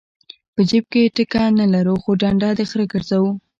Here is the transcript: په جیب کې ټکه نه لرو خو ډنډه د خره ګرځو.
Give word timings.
په 0.53 0.61
جیب 0.69 0.85
کې 0.93 1.13
ټکه 1.15 1.43
نه 1.59 1.65
لرو 1.73 1.95
خو 2.03 2.09
ډنډه 2.21 2.49
د 2.57 2.59
خره 2.69 2.85
ګرځو. 2.93 3.23